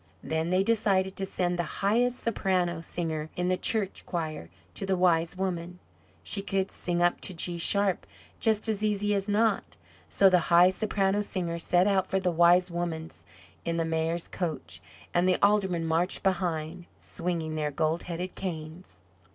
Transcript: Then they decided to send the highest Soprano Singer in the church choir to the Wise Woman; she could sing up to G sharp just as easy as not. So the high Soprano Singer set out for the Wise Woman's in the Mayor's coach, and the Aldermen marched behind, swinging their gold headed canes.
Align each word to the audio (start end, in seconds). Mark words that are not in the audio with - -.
Then 0.23 0.49
they 0.49 0.63
decided 0.63 1.15
to 1.17 1.27
send 1.27 1.59
the 1.59 1.85
highest 1.85 2.19
Soprano 2.21 2.81
Singer 2.81 3.29
in 3.35 3.49
the 3.49 3.55
church 3.55 4.01
choir 4.07 4.49
to 4.73 4.83
the 4.83 4.97
Wise 4.97 5.37
Woman; 5.37 5.77
she 6.23 6.41
could 6.41 6.71
sing 6.71 7.03
up 7.03 7.21
to 7.21 7.35
G 7.35 7.59
sharp 7.59 8.07
just 8.39 8.67
as 8.67 8.83
easy 8.83 9.13
as 9.13 9.29
not. 9.29 9.77
So 10.09 10.27
the 10.27 10.39
high 10.49 10.71
Soprano 10.71 11.21
Singer 11.21 11.59
set 11.59 11.85
out 11.85 12.07
for 12.07 12.19
the 12.19 12.31
Wise 12.31 12.71
Woman's 12.71 13.23
in 13.63 13.77
the 13.77 13.85
Mayor's 13.85 14.27
coach, 14.27 14.81
and 15.13 15.29
the 15.29 15.37
Aldermen 15.43 15.85
marched 15.85 16.23
behind, 16.23 16.87
swinging 16.99 17.53
their 17.53 17.69
gold 17.69 18.01
headed 18.09 18.33
canes. 18.33 19.01